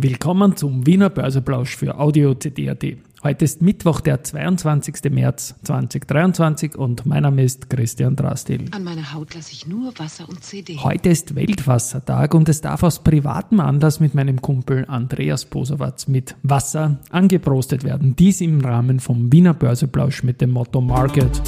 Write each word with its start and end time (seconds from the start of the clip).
Willkommen 0.00 0.56
zum 0.56 0.86
Wiener 0.86 1.10
Börseplausch 1.10 1.76
für 1.76 1.98
Audio 1.98 2.32
CD.at. 2.32 2.84
Heute 3.24 3.44
ist 3.44 3.62
Mittwoch, 3.62 4.00
der 4.00 4.22
22. 4.22 5.10
März 5.10 5.56
2023 5.64 6.76
und 6.76 7.04
mein 7.04 7.24
Name 7.24 7.42
ist 7.42 7.68
Christian 7.68 8.14
Drastil. 8.14 8.66
An 8.70 8.84
meiner 8.84 9.12
Haut 9.12 9.34
lasse 9.34 9.50
ich 9.50 9.66
nur 9.66 9.92
Wasser 9.98 10.28
und 10.28 10.44
CD. 10.44 10.76
Heute 10.76 11.08
ist 11.08 11.34
Weltwassertag 11.34 12.32
und 12.34 12.48
es 12.48 12.60
darf 12.60 12.84
aus 12.84 13.02
privatem 13.02 13.58
Anlass 13.58 13.98
mit 13.98 14.14
meinem 14.14 14.40
Kumpel 14.40 14.84
Andreas 14.86 15.46
Posawatz 15.46 16.06
mit 16.06 16.36
Wasser 16.44 17.00
angeprostet 17.10 17.82
werden. 17.82 18.14
Dies 18.14 18.40
im 18.40 18.60
Rahmen 18.60 19.00
vom 19.00 19.32
Wiener 19.32 19.54
Börseplausch 19.54 20.22
mit 20.22 20.40
dem 20.40 20.50
Motto 20.50 20.80
Market 20.80 21.42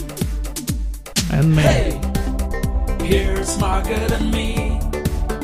and 1.30 1.54
Me. 1.54 1.62
Hey, 1.62 2.00
here's 3.04 3.60
Margaret 3.60 4.10
and 4.10 4.32
me, 4.32 4.80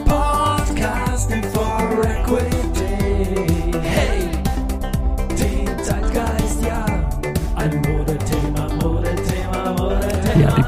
podcasting 0.07 1.45
for 1.52 2.04
Equity. 2.04 2.55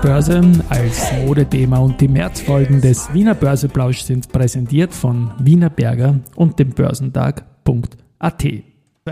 Börse 0.00 0.40
als 0.68 1.12
Modethema 1.26 1.78
und 1.78 2.00
die 2.00 2.08
Märzfolgen 2.08 2.80
des 2.80 3.12
Wiener 3.12 3.34
Börseplausch 3.34 4.02
sind 4.02 4.30
präsentiert 4.30 4.94
von 4.94 5.32
Wiener 5.38 5.70
Berger 5.70 6.20
und 6.36 6.58
dem 6.58 6.70
Börsentag.at. 6.70 8.44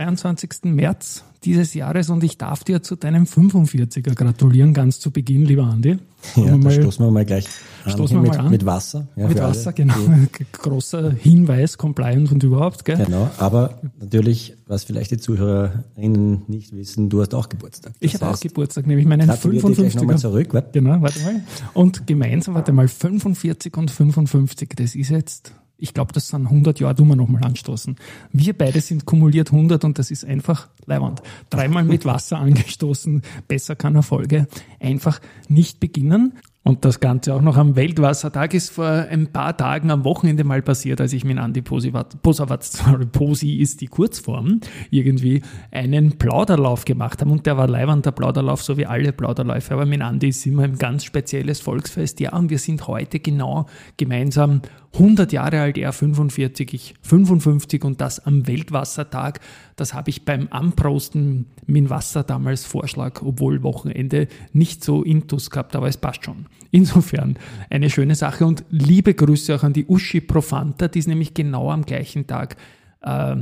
22. 0.01 0.65
März 0.65 1.25
dieses 1.45 1.75
Jahres 1.75 2.11
und 2.11 2.23
ich 2.25 2.39
darf 2.39 2.65
dir 2.65 2.83
zu 2.83 2.97
deinem 2.97 3.25
45er 3.25 4.15
gratulieren, 4.15 4.75
ganz 4.75 4.99
zu 4.99 5.11
Beginn, 5.11 5.45
lieber 5.45 5.65
Andi. 5.65 5.99
Ja, 6.35 6.45
da 6.47 6.57
mal- 6.57 6.73
stoßen 6.73 7.05
wir 7.07 7.11
mal 7.13 7.25
gleich 7.25 7.47
an, 7.85 7.93
Stoßen 7.93 8.17
wir 8.17 8.23
mit, 8.23 8.33
mal 8.33 8.41
an. 8.41 8.51
mit 8.51 8.67
Wasser. 8.67 9.07
Ja, 9.17 9.29
mit 9.29 9.37
für 9.39 9.45
alle, 9.45 9.55
Wasser, 9.55 9.73
genau. 9.73 9.95
die- 9.97 10.45
Großer 10.53 11.13
Hinweis, 11.13 11.79
Compliance 11.79 12.35
und 12.35 12.43
überhaupt, 12.43 12.85
gell? 12.85 12.97
Genau, 13.05 13.31
aber 13.39 13.81
natürlich, 14.01 14.57
was 14.67 14.83
vielleicht 14.85 15.13
die 15.13 15.19
Zuhörerinnen 15.19 16.43
nicht 16.49 16.75
wissen, 16.75 17.09
du 17.11 17.21
hast 17.21 17.33
auch 17.35 17.49
Geburtstag. 17.49 17.93
Ich 18.01 18.13
Das 18.13 18.23
habe 18.23 18.35
auch 18.35 18.41
Geburtstag, 18.41 18.87
nämlich 18.87 19.07
meinen 19.07 19.29
gratuliere 19.29 19.69
dir 19.69 19.75
gleich 19.75 19.95
nochmal 19.95 20.17
55er. 20.17 20.21
zurück. 20.21 20.49
Warte. 20.55 20.71
Genau, 20.73 21.01
warte 21.01 21.21
mal. 21.21 21.41
Und 21.75 22.07
gemeinsam, 22.07 22.55
warte 22.55 22.73
mal, 22.73 22.89
45 22.89 23.77
und 23.77 23.91
55, 23.91 24.71
das 24.77 24.95
ist 24.97 25.11
jetzt, 25.11 25.53
ich 25.79 25.95
glaube, 25.95 26.13
das 26.13 26.29
sind 26.29 26.47
100 26.47 26.81
Jahre, 26.81 26.95
tun 26.95 27.09
wir 27.09 27.17
nochmal 27.17 27.45
anstoßen. 27.45 27.97
Wir 28.33 28.57
beide 28.57 28.81
sind 28.81 29.05
kumuliert 29.05 29.53
100 29.53 29.85
und 29.85 29.99
das 29.99 30.11
ist 30.11 30.25
einfach 30.25 30.69
leiwand. 30.87 31.23
Dreimal 31.51 31.85
mit 31.85 32.05
Wasser 32.05 32.39
angestoßen, 32.39 33.23
besser 33.49 33.77
kann 33.77 33.95
Erfolge 33.95 34.49
einfach 34.81 35.21
nicht 35.49 35.81
beginnen. 35.81 36.33
Und 36.63 36.85
das 36.85 36.99
Ganze 36.99 37.33
auch 37.33 37.43
noch 37.43 37.57
am 37.57 37.77
Weltwassertag 37.77 38.53
ist 38.53 38.71
vor 38.71 38.89
ein 38.89 39.29
paar 39.29 39.57
Tagen 39.57 39.93
am 39.93 40.03
Wochenende 40.03 40.43
mal 40.43 40.63
passiert, 40.63 41.01
als 41.01 41.13
ich 41.13 41.25
mit 41.25 41.39
Andi 41.39 41.63
Posawatz, 41.63 42.79
sorry, 42.85 43.07
Posi 43.07 43.59
ist 43.59 43.83
die 43.83 43.87
Kurzform, 43.87 44.61
irgendwie 44.91 45.43
einen 45.71 46.19
Plauderlauf 46.19 46.85
gemacht 46.85 47.21
haben. 47.21 47.31
Und 47.31 47.47
der 47.47 47.57
war 47.57 47.69
leiwand, 47.69 48.05
der 48.05 48.11
Plauderlauf, 48.11 48.65
so 48.65 48.77
wie 48.77 48.87
alle 48.87 49.13
Plauderläufe. 49.13 49.75
Aber 49.75 49.87
mit 49.87 50.03
Andi 50.03 50.31
ist 50.31 50.45
immer 50.45 50.65
ein 50.65 50.77
ganz 50.77 51.05
spezielles 51.05 51.61
Volksfest. 51.61 52.19
Ja, 52.19 52.33
und 52.33 52.51
wir 52.51 52.59
sind 52.59 52.89
heute 52.89 53.21
genau 53.21 53.67
gemeinsam 53.97 54.63
100 54.99 55.33
Jahre 55.33 55.61
alt, 55.61 55.77
er 55.77 55.93
45, 55.93 56.73
ich 56.73 56.95
55 57.03 57.85
und 57.85 58.01
das 58.01 58.25
am 58.25 58.47
Weltwassertag. 58.47 59.41
Das 59.77 59.93
habe 59.93 60.09
ich 60.09 60.25
beim 60.25 60.49
Anprosten 60.51 61.47
mit 61.67 61.91
Wasser 61.91 62.25
damals 62.25 62.65
Vorschlag, 62.65 63.23
obwohl 63.23 63.63
Wochenende 63.63 64.29
nicht 64.53 64.83
so 64.83 65.03
intus 65.03 65.51
gehabt, 65.51 65.77
aber 65.77 65.89
es 65.89 65.99
passt 65.99 66.25
schon. 66.25 66.47
Insofern 66.71 67.39
eine 67.69 67.91
schöne 67.91 68.15
Sache 68.15 68.47
und 68.47 68.65
liebe 68.71 69.13
Grüße 69.13 69.55
auch 69.55 69.65
an 69.65 69.75
die 69.75 69.87
Uschi 69.87 70.21
Profanta, 70.21 70.89
die 70.89 71.01
ist 71.01 71.09
nämlich 71.09 71.35
genau 71.35 71.71
am 71.71 71.85
gleichen 71.85 72.27
Tag 72.27 72.57
äh, 73.03 73.37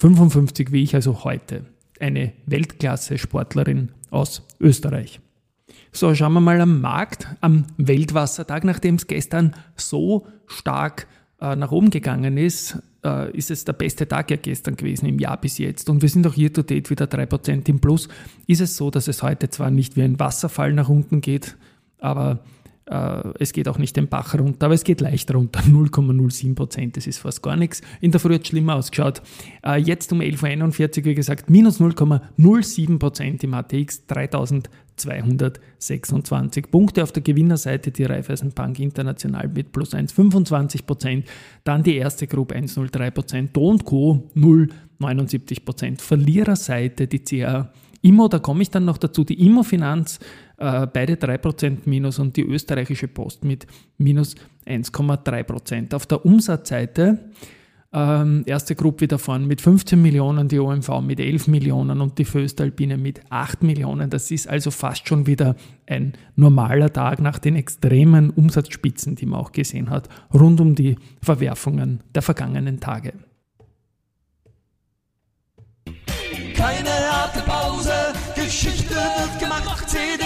55 0.00 0.72
wie 0.72 0.82
ich, 0.82 0.94
also 0.94 1.24
heute. 1.24 1.66
Eine 2.00 2.32
Weltklasse-Sportlerin 2.46 3.90
aus 4.10 4.42
Österreich. 4.58 5.20
So, 5.96 6.12
schauen 6.12 6.32
wir 6.32 6.40
mal 6.40 6.60
am 6.60 6.80
Markt 6.80 7.28
am 7.40 7.66
Weltwassertag, 7.76 8.64
nachdem 8.64 8.96
es 8.96 9.06
gestern 9.06 9.54
so 9.76 10.26
stark 10.48 11.06
äh, 11.40 11.54
nach 11.54 11.70
oben 11.70 11.90
gegangen 11.90 12.36
ist, 12.36 12.82
äh, 13.04 13.30
ist 13.30 13.52
es 13.52 13.64
der 13.64 13.74
beste 13.74 14.08
Tag 14.08 14.28
ja 14.32 14.36
gestern 14.36 14.74
gewesen 14.74 15.06
im 15.06 15.20
Jahr 15.20 15.40
bis 15.40 15.58
jetzt. 15.58 15.88
Und 15.88 16.02
wir 16.02 16.08
sind 16.08 16.26
auch 16.26 16.34
hier 16.34 16.52
to 16.52 16.62
date 16.62 16.90
wieder 16.90 17.04
3% 17.04 17.68
im 17.68 17.78
Plus. 17.78 18.08
Ist 18.48 18.60
es 18.60 18.76
so, 18.76 18.90
dass 18.90 19.06
es 19.06 19.22
heute 19.22 19.50
zwar 19.50 19.70
nicht 19.70 19.94
wie 19.94 20.02
ein 20.02 20.18
Wasserfall 20.18 20.72
nach 20.72 20.88
unten 20.88 21.20
geht, 21.20 21.56
aber 22.00 22.40
es 22.86 23.54
geht 23.54 23.66
auch 23.68 23.78
nicht 23.78 23.96
den 23.96 24.08
Bach 24.08 24.34
runter, 24.34 24.66
aber 24.66 24.74
es 24.74 24.84
geht 24.84 25.00
leicht 25.00 25.32
runter. 25.32 25.60
0,07 25.66 26.54
Prozent, 26.54 26.98
das 26.98 27.06
ist 27.06 27.16
fast 27.18 27.42
gar 27.42 27.56
nichts. 27.56 27.80
In 28.00 28.10
der 28.10 28.20
Früh 28.20 28.34
hat 28.34 28.42
es 28.42 28.48
schlimmer 28.48 28.74
ausgeschaut. 28.76 29.22
Äh, 29.64 29.80
jetzt 29.80 30.12
um 30.12 30.20
11.41 30.20 30.98
Uhr, 30.98 31.04
wie 31.06 31.14
gesagt, 31.14 31.48
minus 31.48 31.80
0,07 31.80 32.98
Prozent 32.98 33.42
im 33.42 33.54
ATX, 33.54 34.04
3226 34.06 36.70
Punkte. 36.70 37.02
Auf 37.02 37.12
der 37.12 37.22
Gewinnerseite 37.22 37.90
die 37.90 38.04
Raiffeisenbank 38.04 38.78
International 38.78 39.48
mit 39.48 39.72
plus 39.72 39.94
1,25 39.94 40.84
Prozent. 40.84 41.24
Dann 41.64 41.82
die 41.82 41.96
erste 41.96 42.26
Gruppe 42.26 42.54
1,03 42.54 43.10
Prozent. 43.10 43.56
Do 43.56 43.78
Co. 43.78 44.30
0,79 44.36 45.64
Prozent. 45.64 46.02
Verliererseite 46.02 47.06
die 47.06 47.20
CA 47.20 47.72
Immo, 48.04 48.28
da 48.28 48.38
komme 48.38 48.62
ich 48.62 48.70
dann 48.70 48.84
noch 48.84 48.98
dazu, 48.98 49.24
die 49.24 49.46
Immo-Finanz, 49.46 50.20
äh, 50.58 50.86
beide 50.86 51.14
3% 51.14 51.86
minus 51.86 52.18
und 52.18 52.36
die 52.36 52.42
österreichische 52.42 53.08
Post 53.08 53.44
mit 53.44 53.66
minus 53.96 54.34
1,3%. 54.66 55.94
Auf 55.94 56.04
der 56.06 56.24
Umsatzseite 56.24 57.18
ähm, 57.94 58.42
erste 58.44 58.74
Gruppe 58.74 59.02
wieder 59.02 59.18
vorn 59.18 59.46
mit 59.46 59.60
15 59.60 60.02
Millionen, 60.02 60.48
die 60.48 60.58
OMV 60.58 61.00
mit 61.00 61.18
11 61.18 61.46
Millionen 61.46 62.00
und 62.00 62.18
die 62.18 62.24
Föstalpine 62.24 62.98
mit 62.98 63.20
8 63.30 63.62
Millionen. 63.62 64.10
Das 64.10 64.30
ist 64.30 64.48
also 64.48 64.70
fast 64.70 65.08
schon 65.08 65.26
wieder 65.26 65.54
ein 65.86 66.12
normaler 66.36 66.92
Tag 66.92 67.20
nach 67.20 67.38
den 67.38 67.56
extremen 67.56 68.30
Umsatzspitzen, 68.30 69.14
die 69.14 69.26
man 69.26 69.40
auch 69.40 69.52
gesehen 69.52 69.90
hat, 69.90 70.08
rund 70.32 70.60
um 70.60 70.74
die 70.74 70.96
Verwerfungen 71.22 72.00
der 72.14 72.22
vergangenen 72.22 72.80
Tage. 72.80 73.14
Keine 76.64 76.88
harte 77.12 77.42
Pause, 77.42 77.92
Geschichte 78.34 78.94
wird 78.94 79.38
gemacht, 79.38 79.86
CD. 79.86 80.23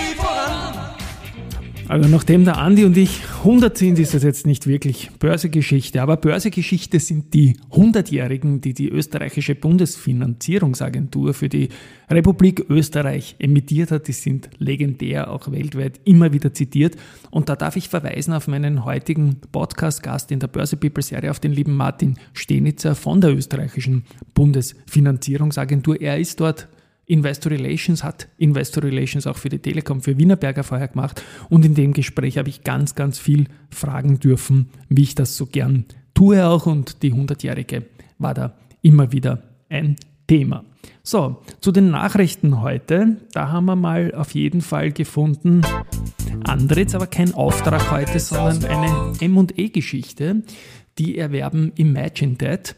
Also 1.88 2.06
nachdem 2.06 2.44
der 2.44 2.58
Andi 2.58 2.84
und 2.84 2.98
ich 2.98 3.22
100 3.38 3.78
sind, 3.78 3.98
ist 3.98 4.12
das 4.12 4.22
jetzt 4.22 4.46
nicht 4.46 4.66
wirklich 4.66 5.10
Börsegeschichte. 5.18 6.02
Aber 6.02 6.18
Börsegeschichte 6.18 7.00
sind 7.00 7.32
die 7.32 7.56
100-Jährigen, 7.70 8.60
die 8.60 8.74
die 8.74 8.90
österreichische 8.90 9.54
Bundesfinanzierungsagentur 9.54 11.32
für 11.32 11.48
die 11.48 11.70
Republik 12.10 12.66
Österreich 12.68 13.36
emittiert 13.38 13.90
hat. 13.90 14.06
Die 14.06 14.12
sind 14.12 14.50
legendär, 14.58 15.30
auch 15.30 15.50
weltweit 15.50 15.98
immer 16.04 16.34
wieder 16.34 16.52
zitiert. 16.52 16.94
Und 17.30 17.48
da 17.48 17.56
darf 17.56 17.76
ich 17.76 17.88
verweisen 17.88 18.34
auf 18.34 18.48
meinen 18.48 18.84
heutigen 18.84 19.36
Podcast-Gast 19.50 20.30
in 20.30 20.40
der 20.40 20.48
Börse 20.48 20.76
People 20.76 21.02
Serie, 21.02 21.30
auf 21.30 21.40
den 21.40 21.52
lieben 21.52 21.74
Martin 21.74 22.18
Stenitzer 22.34 22.96
von 22.96 23.22
der 23.22 23.34
österreichischen 23.34 24.04
Bundesfinanzierungsagentur. 24.34 26.02
Er 26.02 26.18
ist 26.18 26.38
dort 26.38 26.68
Investor 27.08 27.52
Relations 27.52 28.04
hat 28.04 28.28
Investor 28.36 28.84
Relations 28.84 29.26
auch 29.26 29.36
für 29.36 29.48
die 29.48 29.58
Telekom, 29.58 30.02
für 30.02 30.18
Wienerberger 30.18 30.62
vorher 30.62 30.88
gemacht. 30.88 31.22
Und 31.48 31.64
in 31.64 31.74
dem 31.74 31.94
Gespräch 31.94 32.38
habe 32.38 32.50
ich 32.50 32.64
ganz, 32.64 32.94
ganz 32.94 33.18
viel 33.18 33.46
fragen 33.70 34.20
dürfen, 34.20 34.68
wie 34.88 35.02
ich 35.02 35.14
das 35.14 35.36
so 35.36 35.46
gern 35.46 35.86
tue 36.14 36.46
auch. 36.46 36.66
Und 36.66 37.02
die 37.02 37.12
100-Jährige 37.12 37.86
war 38.18 38.34
da 38.34 38.54
immer 38.82 39.10
wieder 39.10 39.42
ein 39.70 39.96
Thema. 40.26 40.64
So, 41.02 41.42
zu 41.60 41.72
den 41.72 41.90
Nachrichten 41.90 42.60
heute. 42.60 43.16
Da 43.32 43.48
haben 43.48 43.64
wir 43.64 43.76
mal 43.76 44.14
auf 44.14 44.34
jeden 44.34 44.60
Fall 44.60 44.92
gefunden, 44.92 45.62
Andritz, 46.44 46.94
aber 46.94 47.06
kein 47.06 47.32
Auftrag 47.32 47.90
heute, 47.90 48.20
sondern 48.20 48.64
eine 48.66 49.14
M&E-Geschichte. 49.18 50.42
Die 50.98 51.16
erwerben 51.16 51.72
Imagine 51.76 52.36
That. 52.36 52.76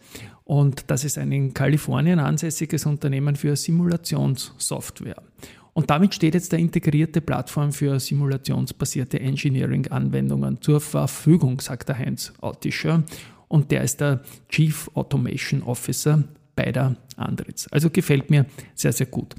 Und 0.50 0.91
das 0.91 1.05
ist 1.05 1.16
ein 1.16 1.31
in 1.31 1.55
Kalifornien 1.55 2.19
ansässiges 2.19 2.84
Unternehmen 2.84 3.36
für 3.36 3.54
Simulationssoftware. 3.54 5.22
Und 5.74 5.91
damit 5.91 6.13
steht 6.13 6.34
jetzt 6.34 6.53
eine 6.53 6.63
integrierte 6.65 7.21
Plattform 7.21 7.71
für 7.71 8.01
simulationsbasierte 8.01 9.21
Engineering-Anwendungen 9.21 10.60
zur 10.60 10.80
Verfügung, 10.80 11.60
sagt 11.60 11.89
der 11.89 11.98
Heinz 11.98 12.33
Autischer. 12.41 13.04
Und 13.47 13.71
der 13.71 13.84
ist 13.84 14.01
der 14.01 14.22
Chief 14.48 14.91
Automation 14.95 15.63
Officer 15.63 16.24
bei 16.57 16.72
der 16.72 16.97
Andritz. 17.15 17.69
Also 17.71 17.89
gefällt 17.89 18.28
mir 18.28 18.47
sehr, 18.74 18.92
sehr 18.92 19.07
gut. 19.07 19.36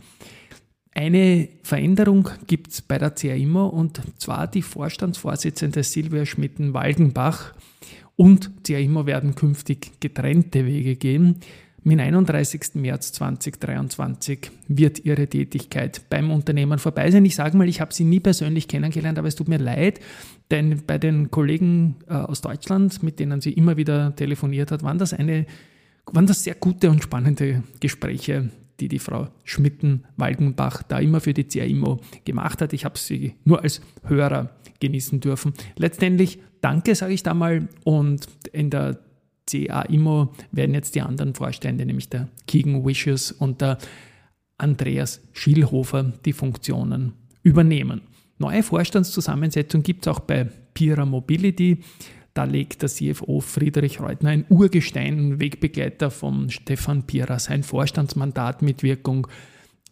Eine 0.93 1.49
Veränderung 1.63 2.29
gibt 2.47 2.71
es 2.71 2.81
bei 2.81 2.97
der 2.97 3.11
CA 3.11 3.33
immer 3.33 3.73
und 3.73 3.99
zwar 4.17 4.47
die 4.47 4.61
Vorstandsvorsitzende 4.61 5.83
Silvia 5.83 6.25
Schmitten-Walgenbach 6.25 7.53
und 8.15 8.51
immer 8.69 9.05
werden 9.05 9.35
künftig 9.35 9.99
getrennte 9.99 10.65
Wege 10.65 10.95
gehen. 10.95 11.37
Mit 11.83 11.99
31. 11.99 12.75
März 12.75 13.11
2023 13.13 14.51
wird 14.67 15.03
ihre 15.03 15.27
Tätigkeit 15.27 16.07
beim 16.09 16.29
Unternehmen 16.29 16.77
vorbei 16.77 17.09
sein. 17.09 17.25
Ich 17.25 17.35
sage 17.35 17.57
mal, 17.57 17.67
ich 17.67 17.81
habe 17.81 17.93
sie 17.93 18.03
nie 18.03 18.19
persönlich 18.19 18.67
kennengelernt, 18.67 19.17
aber 19.17 19.27
es 19.27 19.35
tut 19.35 19.47
mir 19.47 19.57
leid, 19.57 19.99
denn 20.51 20.83
bei 20.85 20.99
den 20.99 21.31
Kollegen 21.31 21.95
äh, 22.07 22.13
aus 22.13 22.41
Deutschland, 22.41 23.01
mit 23.01 23.19
denen 23.19 23.41
sie 23.41 23.53
immer 23.53 23.77
wieder 23.77 24.15
telefoniert 24.15 24.71
hat, 24.71 24.83
waren 24.83 24.99
das 24.99 25.13
eine 25.13 25.47
waren 26.05 26.27
das 26.27 26.43
sehr 26.43 26.55
gute 26.55 26.89
und 26.89 27.03
spannende 27.03 27.63
Gespräche, 27.79 28.49
die 28.81 28.87
die 28.87 28.99
Frau 28.99 29.29
Schmitten-Walgenbach 29.43 30.83
da 30.83 30.99
immer 30.99 31.21
für 31.21 31.33
die 31.33 31.45
CAIMO 31.45 32.01
gemacht 32.25 32.61
hat. 32.61 32.73
Ich 32.73 32.83
habe 32.83 32.97
sie 32.97 33.35
nur 33.45 33.61
als 33.61 33.81
Hörer 34.03 34.49
genießen 34.79 35.19
dürfen. 35.19 35.53
Letztendlich 35.77 36.39
danke, 36.59 36.95
sage 36.95 37.13
ich 37.13 37.23
da 37.23 37.33
mal. 37.33 37.69
Und 37.83 38.27
in 38.51 38.71
der 38.71 38.99
CAIMO 39.49 40.33
werden 40.51 40.73
jetzt 40.73 40.95
die 40.95 41.01
anderen 41.01 41.35
Vorstände, 41.35 41.85
nämlich 41.85 42.09
der 42.09 42.27
Keegan 42.47 42.85
Wishes 42.85 43.31
und 43.31 43.61
der 43.61 43.77
Andreas 44.57 45.21
Schielhofer, 45.31 46.11
die 46.25 46.33
Funktionen 46.33 47.13
übernehmen. 47.43 48.01
Neue 48.37 48.63
Vorstandszusammensetzung 48.63 49.83
gibt 49.83 50.05
es 50.05 50.11
auch 50.11 50.19
bei 50.19 50.47
Pira 50.73 51.05
Mobility. 51.05 51.79
Da 52.33 52.45
legt 52.45 52.81
der 52.81 52.89
CFO 52.89 53.41
Friedrich 53.41 53.99
Reutner 53.99 54.29
ein 54.29 54.45
Urgestein, 54.49 55.39
Wegbegleiter 55.39 56.11
von 56.11 56.49
Stefan 56.49 57.03
Pira, 57.03 57.39
sein 57.39 57.63
Vorstandsmandat 57.63 58.61
mit 58.61 58.83
Wirkung 58.83 59.27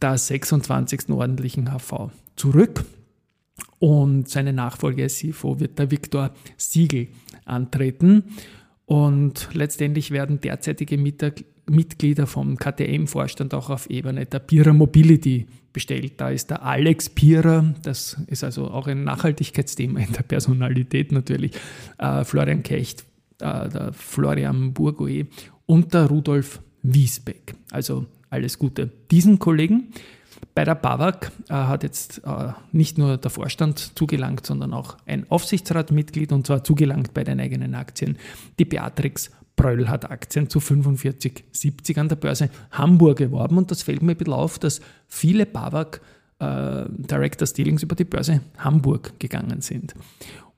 der 0.01 0.17
26. 0.17 1.09
ordentlichen 1.09 1.71
HV 1.71 2.11
zurück. 2.35 2.85
Und 3.79 4.29
seine 4.29 4.53
Nachfolge 4.53 5.03
als 5.03 5.17
CFO 5.17 5.59
wird 5.59 5.79
der 5.79 5.91
Viktor 5.91 6.33
Siegel 6.57 7.09
antreten. 7.45 8.23
Und 8.85 9.49
letztendlich 9.53 10.11
werden 10.11 10.41
derzeitige 10.41 10.97
Mitglieder 11.69 12.27
vom 12.27 12.57
KTM-Vorstand 12.57 13.53
auch 13.53 13.69
auf 13.69 13.89
Ebene 13.89 14.25
der 14.25 14.39
Pira 14.39 14.73
Mobility 14.73 15.47
bestellt. 15.73 16.13
Da 16.17 16.29
ist 16.29 16.49
der 16.49 16.63
Alex 16.63 17.09
Pira, 17.09 17.73
das 17.83 18.17
ist 18.27 18.43
also 18.43 18.69
auch 18.69 18.87
ein 18.87 19.03
Nachhaltigkeitsthema 19.03 19.99
in 19.99 20.13
der 20.13 20.23
Personalität 20.23 21.11
natürlich, 21.11 21.51
äh, 21.97 22.23
Florian 22.23 22.63
Kecht, 22.63 23.01
äh, 23.39 23.69
der 23.69 23.93
Florian 23.93 24.73
Burgoe 24.73 25.27
und 25.65 25.93
der 25.93 26.07
Rudolf 26.07 26.61
Wiesbeck. 26.81 27.55
Also 27.71 28.05
alles 28.29 28.59
Gute 28.59 28.91
diesen 29.11 29.39
Kollegen. 29.39 29.93
Bei 30.55 30.63
der 30.63 30.75
BAWAG 30.75 31.31
äh, 31.49 31.53
hat 31.53 31.83
jetzt 31.83 32.21
äh, 32.25 32.53
nicht 32.71 32.97
nur 32.97 33.17
der 33.17 33.31
Vorstand 33.31 33.97
zugelangt, 33.97 34.45
sondern 34.45 34.73
auch 34.73 34.97
ein 35.05 35.29
Aufsichtsratmitglied 35.29 36.31
und 36.31 36.47
zwar 36.47 36.63
zugelangt 36.63 37.13
bei 37.13 37.23
den 37.23 37.39
eigenen 37.39 37.75
Aktien. 37.75 38.17
Die 38.57 38.65
Beatrix 38.65 39.31
Pröll 39.59 39.89
hat 39.89 40.09
Aktien 40.09 40.49
zu 40.49 40.59
45,70 40.59 41.99
an 41.99 42.07
der 42.07 42.15
Börse 42.15 42.49
Hamburg 42.71 43.19
erworben 43.19 43.57
und 43.57 43.71
das 43.71 43.83
fällt 43.83 44.01
mir 44.01 44.11
ein 44.11 44.17
bisschen 44.17 44.33
auf, 44.33 44.57
dass 44.57 44.79
viele 45.07 45.45
BAWAG 45.45 45.99
äh, 46.39 46.85
Director 46.89 47.45
Dealings 47.45 47.83
über 47.83 47.95
die 47.95 48.05
Börse 48.05 48.39
Hamburg 48.57 49.19
gegangen 49.19 49.59
sind. 49.59 49.95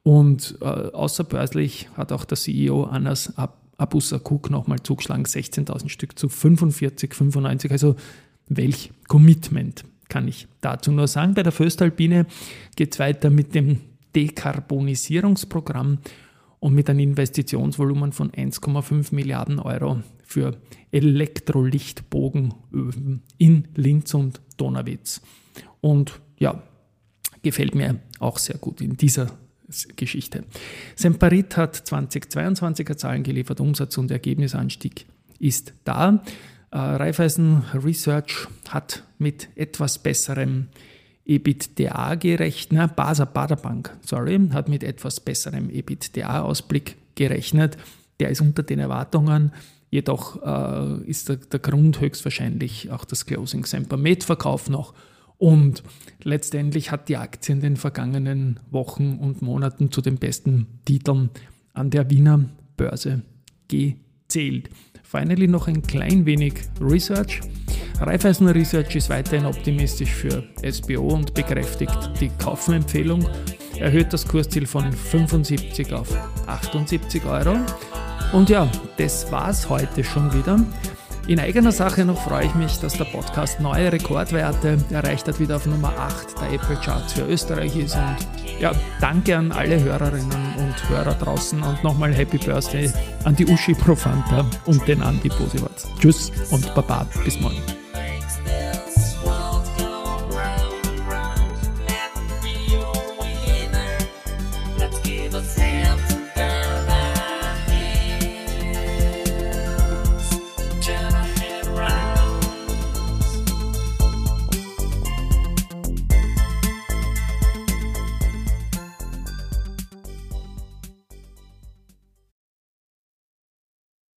Und 0.03 0.55
äh, 0.61 0.65
außerbörslich 0.65 1.89
hat 1.97 2.11
auch 2.11 2.25
der 2.25 2.37
CEO 2.37 2.83
Anas 2.83 3.35
Ab 3.37 3.57
Abusakuk 3.77 4.51
nochmal 4.51 4.83
zugeschlagen, 4.83 5.25
16.000 5.25 5.89
Stück 5.89 6.19
zu 6.19 6.27
45,95. 6.27 7.71
Also 7.71 7.95
welch 8.47 8.91
Commitment, 9.07 9.85
kann 10.07 10.27
ich 10.27 10.47
dazu 10.61 10.91
nur 10.91 11.07
sagen. 11.07 11.33
Bei 11.33 11.41
der 11.41 11.51
Föstalpine 11.51 12.27
geht 12.75 12.93
es 12.93 12.99
weiter 12.99 13.31
mit 13.31 13.55
dem 13.55 13.79
Dekarbonisierungsprogramm 14.15 15.97
und 16.61 16.73
mit 16.75 16.89
einem 16.89 16.99
Investitionsvolumen 16.99 18.13
von 18.13 18.31
1,5 18.31 19.13
Milliarden 19.13 19.59
Euro 19.59 20.01
für 20.23 20.55
Elektrolichtbogenöfen 20.91 23.23
in 23.37 23.67
Linz 23.75 24.13
und 24.13 24.39
Donauwitz. 24.57 25.21
Und 25.81 26.21
ja, 26.37 26.63
gefällt 27.41 27.75
mir 27.75 27.99
auch 28.19 28.37
sehr 28.37 28.59
gut 28.59 28.79
in 28.79 28.95
dieser 28.95 29.37
Geschichte. 29.95 30.43
Semperit 30.95 31.57
hat 31.57 31.75
2022er 31.77 32.95
Zahlen 32.95 33.23
geliefert, 33.23 33.59
Umsatz 33.59 33.97
und 33.97 34.11
Ergebnisanstieg 34.11 35.07
ist 35.39 35.73
da. 35.83 36.23
Äh, 36.69 36.77
Raiffeisen 36.77 37.63
Research 37.73 38.47
hat 38.69 39.03
mit 39.17 39.49
etwas 39.55 39.97
besserem 39.97 40.67
EBITDA 41.31 42.15
gerechnet, 42.15 42.95
Basa 42.95 43.25
Baderbank, 43.25 43.95
sorry, 44.05 44.39
hat 44.51 44.67
mit 44.67 44.83
etwas 44.83 45.19
besserem 45.21 45.69
EBITDA-Ausblick 45.69 46.97
gerechnet. 47.15 47.77
Der 48.19 48.29
ist 48.29 48.41
unter 48.41 48.63
den 48.63 48.79
Erwartungen. 48.79 49.51
Jedoch 49.89 50.41
äh, 50.43 51.09
ist 51.09 51.29
der, 51.29 51.37
der, 51.37 51.59
Grund 51.59 52.01
höchstwahrscheinlich 52.01 52.91
auch 52.91 53.05
das 53.05 53.25
Closing 53.25 53.65
Sempermed-Verkauf 53.65 54.69
noch. 54.69 54.93
Und 55.37 55.83
letztendlich 56.23 56.91
hat 56.91 57.09
die 57.09 57.17
Aktie 57.17 57.55
in 57.55 57.61
den 57.61 57.77
vergangenen 57.77 58.59
Wochen 58.69 59.17
und 59.19 59.41
Monaten 59.41 59.91
zu 59.91 60.01
den 60.01 60.17
besten 60.17 60.67
Titeln 60.85 61.29
an 61.73 61.89
der 61.89 62.09
Wiener 62.09 62.45
Börse 62.77 63.23
gezählt. 63.67 64.69
Finally 65.03 65.47
noch 65.47 65.67
ein 65.67 65.81
klein 65.81 66.25
wenig 66.25 66.53
Research. 66.79 67.41
Raiffeisen 68.01 68.47
Research 68.47 68.95
ist 68.95 69.09
weiterhin 69.09 69.45
optimistisch 69.45 70.11
für 70.11 70.43
SBO 70.69 71.13
und 71.13 71.35
bekräftigt 71.35 72.11
die 72.19 72.29
Kaufempfehlung, 72.29 73.27
erhöht 73.79 74.11
das 74.11 74.27
Kursziel 74.27 74.65
von 74.65 74.91
75 74.91 75.93
auf 75.93 76.07
78 76.47 77.23
Euro. 77.25 77.57
Und 78.33 78.49
ja, 78.49 78.67
das 78.97 79.31
war's 79.31 79.69
heute 79.69 80.03
schon 80.03 80.33
wieder. 80.33 80.59
In 81.27 81.39
eigener 81.39 81.71
Sache 81.71 82.03
noch 82.03 82.19
freue 82.23 82.45
ich 82.45 82.55
mich, 82.55 82.79
dass 82.79 82.93
der 82.93 83.05
Podcast 83.05 83.59
neue 83.59 83.91
Rekordwerte 83.91 84.79
erreicht 84.89 85.27
hat, 85.27 85.39
wieder 85.39 85.57
auf 85.57 85.67
Nummer 85.67 85.93
8 85.95 86.41
der 86.41 86.53
Apple 86.53 86.77
Charts 86.77 87.13
für 87.13 87.27
Österreich 87.27 87.75
ist. 87.75 87.95
Und 87.95 88.17
ja, 88.59 88.71
danke 88.99 89.37
an 89.37 89.51
alle 89.51 89.79
Hörerinnen 89.79 90.55
und 90.57 90.89
Hörer 90.89 91.13
draußen 91.13 91.61
und 91.61 91.83
nochmal 91.83 92.13
Happy 92.13 92.39
Birthday 92.39 92.91
an 93.25 93.35
die 93.35 93.45
Uschi 93.45 93.75
Profanta 93.75 94.43
und 94.65 94.87
den 94.87 95.03
Andi 95.03 95.29
Posiwatz. 95.29 95.87
Tschüss 95.99 96.31
und 96.49 96.73
Baba, 96.73 97.05
bis 97.23 97.39
morgen. 97.39 97.80